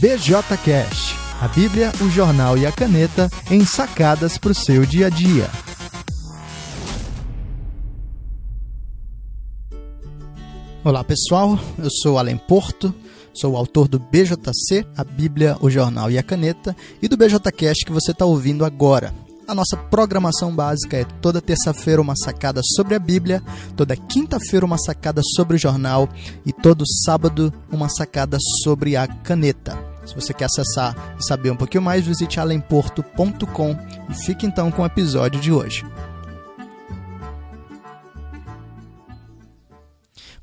[0.00, 5.08] BJCast, a Bíblia, o jornal e a caneta em sacadas para o seu dia a
[5.08, 5.48] dia.
[10.84, 12.94] Olá pessoal, eu sou Alan Porto,
[13.32, 17.86] sou o autor do BJC, a Bíblia, o jornal e a caneta, e do BJCast
[17.86, 19.14] que você está ouvindo agora.
[19.48, 23.40] A nossa programação básica é toda terça-feira uma sacada sobre a Bíblia,
[23.76, 26.08] toda quinta-feira uma sacada sobre o jornal
[26.44, 29.85] e todo sábado uma sacada sobre a caneta.
[30.06, 33.76] Se você quer acessar e saber um pouquinho mais, visite alemporto.com
[34.08, 35.84] e fique então com o episódio de hoje.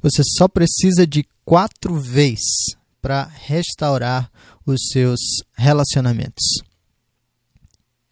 [0.01, 4.29] Você só precisa de quatro vezes para restaurar
[4.65, 5.19] os seus
[5.53, 6.43] relacionamentos.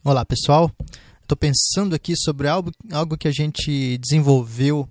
[0.04, 0.72] Olá pessoal,
[1.22, 4.88] estou pensando aqui sobre algo, algo que a gente desenvolveu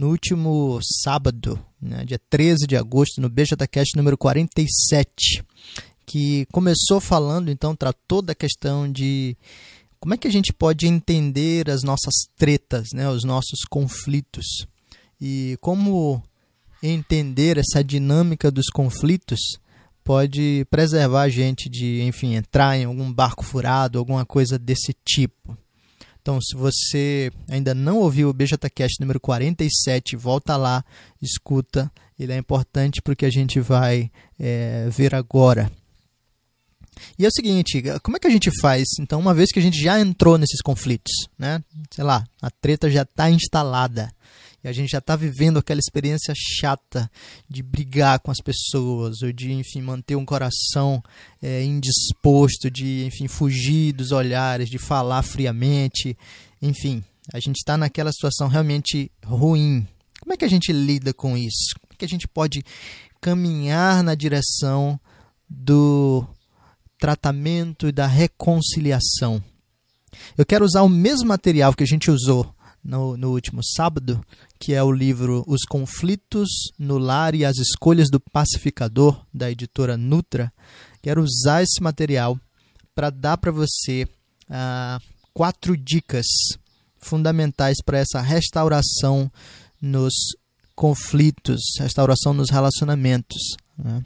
[0.00, 5.44] no último sábado, né, dia 13 de agosto, no BJCast número 47,
[6.06, 9.36] que começou falando, então, tratou da questão de
[10.00, 14.66] como é que a gente pode entender as nossas tretas, né, os nossos conflitos,
[15.20, 16.22] e como
[16.82, 19.58] entender essa dinâmica dos conflitos
[20.02, 25.58] pode preservar a gente de, enfim, entrar em algum barco furado, alguma coisa desse tipo.
[26.20, 30.84] Então, se você ainda não ouviu o BJCast número 47, volta lá,
[31.20, 31.90] escuta.
[32.18, 35.70] Ele é importante porque a gente vai é, ver agora.
[37.18, 39.62] E é o seguinte, como é que a gente faz, então, uma vez que a
[39.62, 41.62] gente já entrou nesses conflitos, né?
[41.90, 44.12] Sei lá, a treta já está instalada
[44.62, 47.10] e a gente já está vivendo aquela experiência chata
[47.48, 51.02] de brigar com as pessoas, ou de, enfim, manter um coração
[51.42, 56.16] é, indisposto, de, enfim, fugir dos olhares, de falar friamente,
[56.60, 59.86] enfim, a gente está naquela situação realmente ruim.
[60.20, 61.74] Como é que a gente lida com isso?
[61.80, 62.62] Como é que a gente pode
[63.20, 65.00] caminhar na direção
[65.48, 66.26] do
[66.98, 69.42] tratamento e da reconciliação?
[70.36, 74.24] Eu quero usar o mesmo material que a gente usou no, no último sábado,
[74.58, 76.48] que é o livro Os Conflitos
[76.78, 80.52] no Lar e as Escolhas do Pacificador, da editora Nutra.
[81.02, 82.38] Quero usar esse material
[82.94, 84.06] para dar para você
[84.48, 85.00] ah,
[85.32, 86.26] quatro dicas
[86.98, 89.30] fundamentais para essa restauração
[89.80, 90.12] nos
[90.74, 93.56] conflitos, restauração nos relacionamentos.
[93.76, 94.04] Né?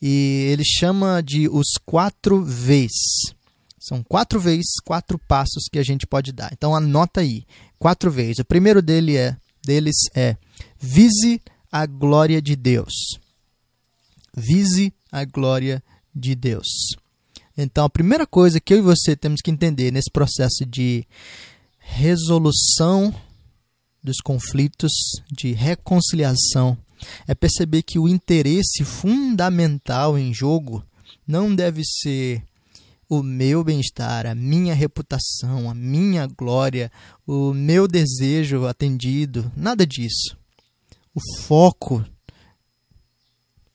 [0.00, 3.34] E ele chama de os quatro V's.
[3.78, 6.52] São quatro vezes, quatro passos que a gente pode dar.
[6.52, 7.44] Então anota aí,
[7.82, 8.38] quatro vezes.
[8.38, 10.36] O primeiro dele é, deles é
[10.78, 12.94] vise a glória de Deus.
[14.32, 15.82] Vise a glória
[16.14, 16.68] de Deus.
[17.58, 21.04] Então a primeira coisa que eu e você temos que entender nesse processo de
[21.80, 23.12] resolução
[24.00, 24.92] dos conflitos,
[25.32, 26.78] de reconciliação,
[27.26, 30.84] é perceber que o interesse fundamental em jogo
[31.26, 32.44] não deve ser
[33.12, 36.90] o meu bem-estar, a minha reputação, a minha glória,
[37.26, 40.34] o meu desejo atendido, nada disso.
[41.14, 42.02] O foco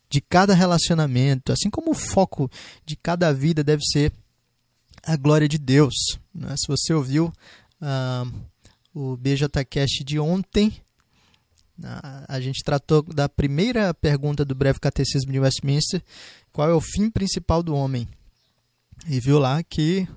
[0.09, 2.49] de cada relacionamento, assim como o foco
[2.83, 4.11] de cada vida deve ser
[5.03, 5.93] a glória de Deus.
[6.33, 6.55] Né?
[6.57, 7.31] Se você ouviu
[7.79, 8.33] uh,
[8.91, 10.69] o BJCast de ontem,
[11.77, 16.01] uh, a gente tratou da primeira pergunta do breve catecismo de Westminster:
[16.51, 18.07] qual é o fim principal do homem?
[19.05, 20.07] E viu lá que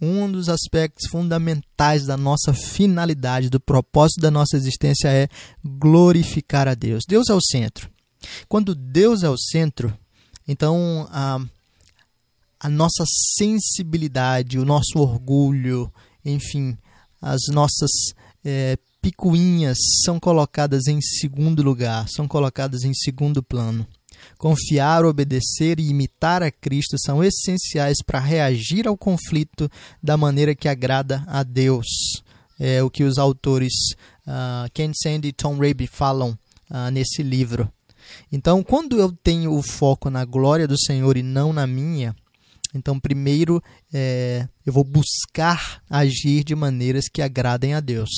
[0.00, 5.28] um dos aspectos fundamentais da nossa finalidade, do propósito da nossa existência é
[5.64, 7.04] glorificar a Deus.
[7.06, 7.90] Deus é o centro.
[8.48, 9.96] Quando Deus é o centro,
[10.46, 11.40] então a,
[12.60, 13.04] a nossa
[13.36, 15.92] sensibilidade, o nosso orgulho,
[16.24, 16.76] enfim,
[17.20, 17.90] as nossas
[18.44, 23.86] é, picuinhas são colocadas em segundo lugar, são colocadas em segundo plano.
[24.38, 29.68] Confiar, obedecer e imitar a Cristo são essenciais para reagir ao conflito
[30.00, 31.86] da maneira que agrada a Deus.
[32.58, 33.72] É o que os autores
[34.26, 36.38] uh, Ken Sandy e Tom Raby falam
[36.70, 37.68] uh, nesse livro.
[38.30, 42.14] Então, quando eu tenho o foco na glória do Senhor e não na minha,
[42.74, 48.10] então, primeiro, é, eu vou buscar agir de maneiras que agradem a Deus.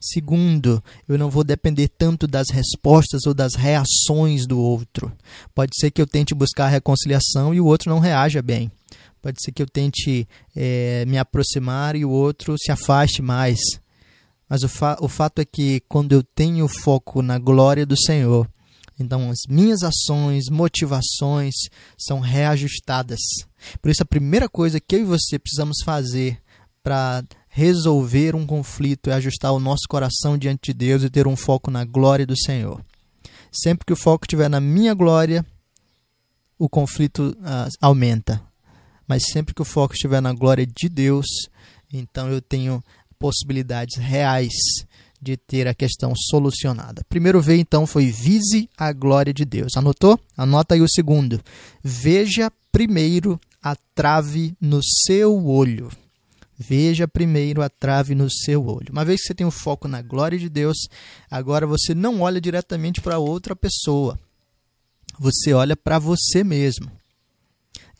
[0.00, 5.12] Segundo, eu não vou depender tanto das respostas ou das reações do outro.
[5.54, 8.70] Pode ser que eu tente buscar a reconciliação e o outro não reaja bem.
[9.20, 13.58] Pode ser que eu tente é, me aproximar e o outro se afaste mais.
[14.48, 18.48] Mas o, fa o fato é que quando eu tenho foco na glória do Senhor,
[18.98, 21.54] então as minhas ações, motivações
[21.98, 23.20] são reajustadas.
[23.80, 26.38] Por isso, a primeira coisa que eu e você precisamos fazer
[26.82, 27.24] para
[27.56, 31.70] resolver um conflito, é ajustar o nosso coração diante de Deus e ter um foco
[31.70, 32.84] na glória do Senhor.
[33.52, 35.46] Sempre que o foco estiver na minha glória,
[36.58, 38.42] o conflito uh, aumenta.
[39.06, 41.26] Mas sempre que o foco estiver na glória de Deus,
[41.92, 42.82] então eu tenho
[43.20, 44.52] possibilidades reais
[45.22, 47.02] de ter a questão solucionada.
[47.08, 49.76] Primeiro V, então, foi vise a glória de Deus.
[49.76, 50.18] Anotou?
[50.36, 51.40] Anota aí o segundo.
[51.84, 55.88] Veja primeiro a trave no seu olho.
[56.58, 58.92] Veja primeiro a trave no seu olho.
[58.92, 60.76] Uma vez que você tem o foco na glória de Deus,
[61.30, 64.18] agora você não olha diretamente para outra pessoa.
[65.18, 66.90] Você olha para você mesmo.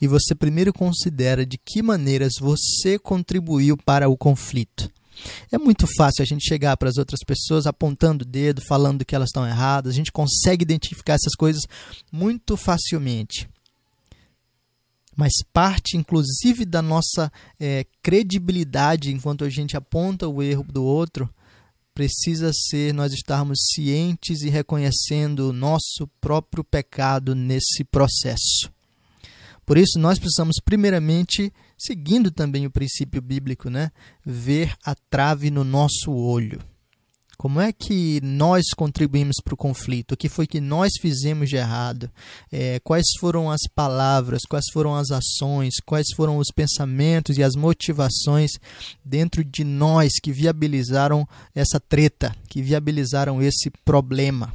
[0.01, 4.89] E você primeiro considera de que maneiras você contribuiu para o conflito.
[5.51, 9.15] É muito fácil a gente chegar para as outras pessoas apontando o dedo, falando que
[9.15, 9.93] elas estão erradas.
[9.93, 11.63] A gente consegue identificar essas coisas
[12.11, 13.47] muito facilmente
[15.15, 21.29] mas parte inclusive da nossa é, credibilidade enquanto a gente aponta o erro do outro,
[21.93, 28.69] precisa ser nós estarmos cientes e reconhecendo o nosso próprio pecado nesse processo.
[29.65, 33.91] Por isso, nós precisamos, primeiramente, seguindo também o princípio bíblico, né,
[34.23, 36.59] ver a trave no nosso olho.
[37.37, 40.13] Como é que nós contribuímos para o conflito?
[40.13, 42.09] O que foi que nós fizemos de errado?
[42.51, 44.41] É, quais foram as palavras?
[44.47, 45.75] Quais foram as ações?
[45.85, 48.51] Quais foram os pensamentos e as motivações
[49.03, 54.53] dentro de nós que viabilizaram essa treta, que viabilizaram esse problema?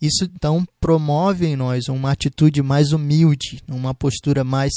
[0.00, 4.72] Isso então promove em nós uma atitude mais humilde, uma postura mais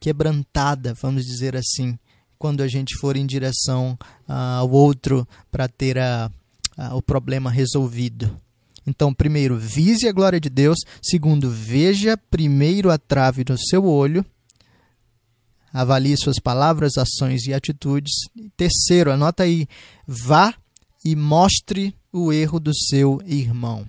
[0.00, 1.98] quebrantada, vamos dizer assim
[2.40, 6.32] quando a gente for em direção ah, ao outro para ter a,
[6.74, 8.34] a, o problema resolvido.
[8.86, 10.78] Então, primeiro, vise a glória de Deus.
[11.02, 14.24] Segundo, veja primeiro a trave no seu olho.
[15.70, 18.10] Avalie suas palavras, ações e atitudes.
[18.56, 19.68] Terceiro, anota aí,
[20.06, 20.54] vá
[21.04, 23.86] e mostre o erro do seu irmão.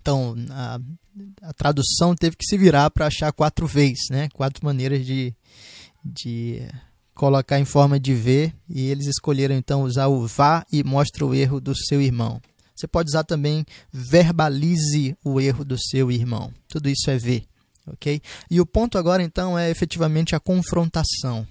[0.00, 0.80] Então, a,
[1.42, 4.28] a tradução teve que se virar para achar quatro vezes, né?
[4.32, 5.34] Quatro maneiras de,
[6.04, 6.62] de
[7.14, 11.34] colocar em forma de V e eles escolheram então usar o vá e mostra o
[11.34, 12.40] erro do seu irmão.
[12.74, 16.52] Você pode usar também verbalize o erro do seu irmão.
[16.68, 17.44] Tudo isso é V,
[17.86, 18.20] ok?
[18.50, 21.46] E o ponto agora então é efetivamente a confrontação.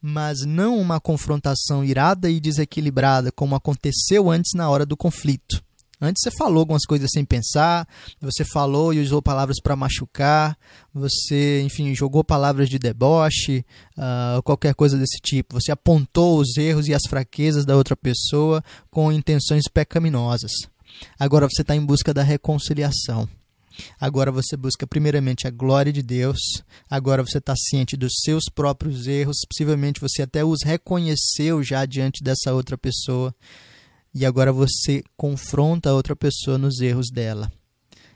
[0.00, 5.62] Mas não uma confrontação irada e desequilibrada como aconteceu antes na hora do conflito.
[6.00, 7.88] Antes você falou algumas coisas sem pensar,
[8.20, 10.56] você falou e usou palavras para machucar,
[10.92, 13.64] você, enfim, jogou palavras de deboche,
[13.96, 15.58] uh, qualquer coisa desse tipo.
[15.58, 20.52] Você apontou os erros e as fraquezas da outra pessoa com intenções pecaminosas.
[21.18, 23.26] Agora você está em busca da reconciliação.
[23.98, 26.38] Agora você busca primeiramente a glória de Deus.
[26.90, 29.36] Agora você está ciente dos seus próprios erros.
[29.48, 33.34] Possivelmente você até os reconheceu já diante dessa outra pessoa
[34.16, 37.52] e agora você confronta a outra pessoa nos erros dela.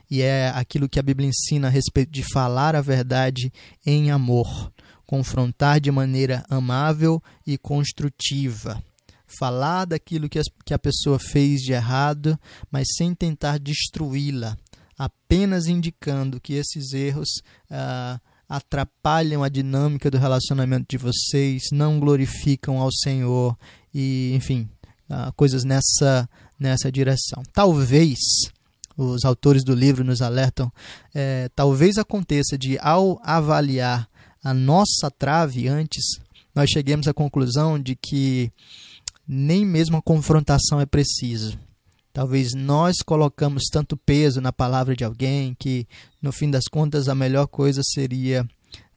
[0.09, 3.53] E é aquilo que a Bíblia ensina a respeito de falar a verdade
[3.85, 4.73] em amor,
[5.05, 8.83] confrontar de maneira amável e construtiva.
[9.27, 12.37] Falar daquilo que a pessoa fez de errado,
[12.71, 14.57] mas sem tentar destruí-la,
[14.97, 17.29] apenas indicando que esses erros
[17.69, 18.19] ah,
[18.49, 23.55] atrapalham a dinâmica do relacionamento de vocês, não glorificam ao Senhor
[23.93, 24.67] e, enfim,
[25.11, 26.27] uh, coisas nessa,
[26.57, 27.43] nessa direção.
[27.53, 28.17] Talvez,
[28.97, 30.71] os autores do livro nos alertam,
[31.13, 34.07] é, talvez aconteça de, ao avaliar
[34.43, 36.03] a nossa trave antes,
[36.55, 38.51] nós cheguemos à conclusão de que
[39.27, 41.57] nem mesmo a confrontação é preciso.
[42.11, 45.87] Talvez nós colocamos tanto peso na palavra de alguém que,
[46.21, 48.45] no fim das contas, a melhor coisa seria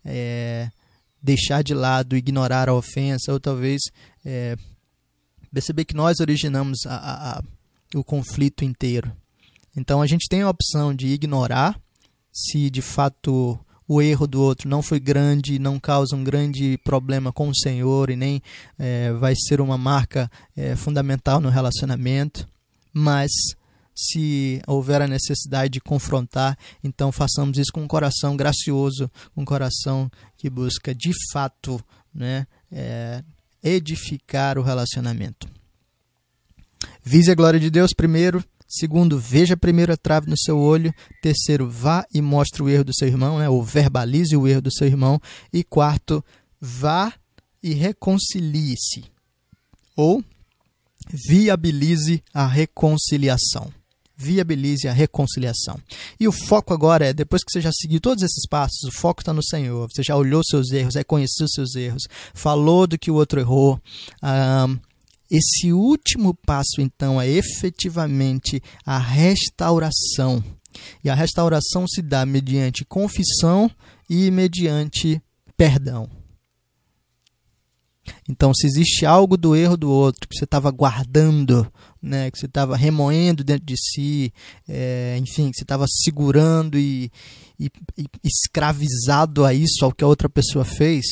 [0.04, 0.68] é,
[1.22, 3.82] deixar de lado, ignorar a ofensa, ou talvez
[4.24, 4.56] é,
[5.54, 7.42] perceber que nós originamos a, a, a,
[7.94, 9.10] o conflito inteiro.
[9.76, 11.80] Então a gente tem a opção de ignorar
[12.32, 17.32] se de fato o erro do outro não foi grande, não causa um grande problema
[17.32, 18.42] com o Senhor e nem
[18.78, 22.48] é, vai ser uma marca é, fundamental no relacionamento.
[22.92, 23.30] Mas
[23.94, 29.44] se houver a necessidade de confrontar, então façamos isso com um coração gracioso, com um
[29.44, 31.80] coração que busca de fato
[32.12, 33.22] né, é,
[33.64, 35.48] edificar o relacionamento.
[37.02, 38.44] Vise a glória de Deus primeiro.
[38.68, 40.92] Segundo, veja primeiro a trave no seu olho.
[41.22, 43.48] Terceiro, vá e mostre o erro do seu irmão, né?
[43.48, 45.20] ou verbalize o erro do seu irmão.
[45.52, 46.24] E quarto,
[46.60, 47.12] vá
[47.62, 49.04] e reconcilie-se.
[49.96, 50.22] Ou
[51.08, 53.72] viabilize a reconciliação.
[54.16, 55.78] Viabilize a reconciliação.
[56.18, 59.22] E o foco agora é, depois que você já seguiu todos esses passos, o foco
[59.22, 59.88] está no Senhor.
[59.92, 62.02] Você já olhou seus erros, reconheceu seus erros,
[62.32, 63.80] falou do que o outro errou.
[64.22, 64.78] Um,
[65.30, 70.42] esse último passo, então, é efetivamente a restauração.
[71.02, 73.70] E a restauração se dá mediante confissão
[74.08, 75.20] e mediante
[75.56, 76.23] perdão.
[78.28, 81.70] Então, se existe algo do erro do outro que você estava guardando,
[82.02, 84.32] né, que você estava remoendo dentro de si,
[84.68, 87.10] é, enfim, que você estava segurando e,
[87.58, 91.04] e, e escravizado a isso, ao que a outra pessoa fez,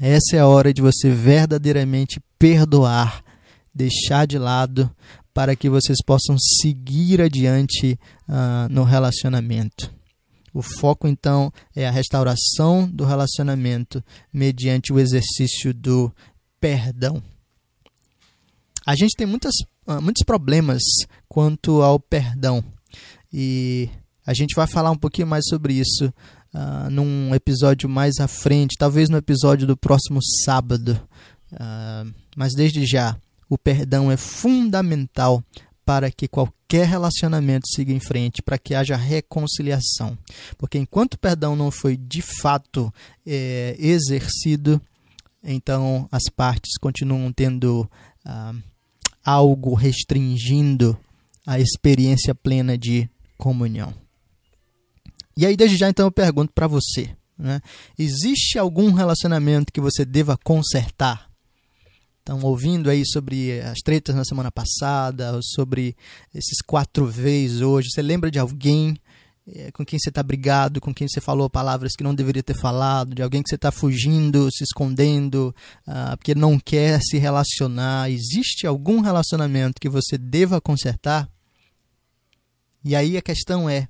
[0.00, 3.22] essa é a hora de você verdadeiramente perdoar,
[3.74, 4.90] deixar de lado,
[5.34, 9.92] para que vocês possam seguir adiante uh, no relacionamento.
[10.52, 14.02] O foco então é a restauração do relacionamento
[14.32, 16.12] mediante o exercício do
[16.60, 17.22] perdão.
[18.86, 19.54] A gente tem muitas,
[19.86, 20.82] uh, muitos problemas
[21.28, 22.64] quanto ao perdão
[23.32, 23.88] e
[24.26, 26.12] a gente vai falar um pouquinho mais sobre isso
[26.54, 31.00] uh, num episódio mais à frente, talvez no episódio do próximo sábado.
[31.52, 33.16] Uh, mas desde já,
[33.48, 35.42] o perdão é fundamental
[35.84, 40.18] para que qualquer relacionamento siga em frente, para que haja reconciliação.
[40.58, 42.92] Porque enquanto o perdão não foi de fato
[43.26, 44.78] é, exercido,
[45.52, 47.88] então as partes continuam tendo
[48.24, 48.54] ah,
[49.24, 50.98] algo restringindo
[51.46, 53.94] a experiência plena de comunhão.
[55.36, 57.60] E aí, desde já, então, eu pergunto para você: né?
[57.98, 61.28] existe algum relacionamento que você deva consertar?
[62.18, 65.96] Estão ouvindo aí sobre as tretas na semana passada, sobre
[66.34, 67.88] esses quatro vezes hoje.
[67.90, 68.94] Você lembra de alguém
[69.54, 72.54] é, com quem você está brigado, com quem você falou palavras que não deveria ter
[72.54, 75.54] falado, de alguém que você está fugindo, se escondendo,
[75.86, 78.10] uh, porque não quer se relacionar.
[78.10, 81.28] Existe algum relacionamento que você deva consertar?
[82.84, 83.88] E aí a questão é: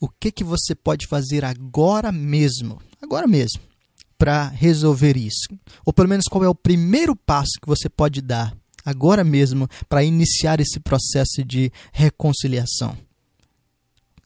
[0.00, 2.80] o que, que você pode fazer agora mesmo?
[3.00, 3.70] Agora mesmo
[4.18, 5.48] para resolver isso?
[5.84, 8.54] Ou pelo menos qual é o primeiro passo que você pode dar
[8.84, 13.09] agora mesmo para iniciar esse processo de reconciliação?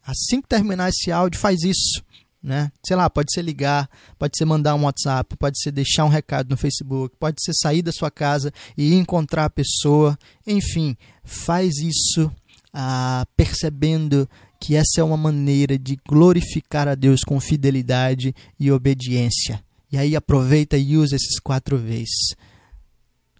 [0.06, 2.02] Assim que terminar esse áudio, faz isso.
[2.42, 2.70] Né?
[2.86, 6.50] Sei lá, pode ser ligar, pode ser mandar um WhatsApp, pode ser deixar um recado
[6.50, 10.18] no Facebook, pode ser sair da sua casa e encontrar a pessoa.
[10.46, 10.94] Enfim,
[11.24, 12.30] faz isso
[12.70, 14.28] ah, percebendo
[14.60, 19.62] que essa é uma maneira de glorificar a Deus com fidelidade e obediência.
[19.90, 22.34] E aí aproveita e usa esses quatro vezes.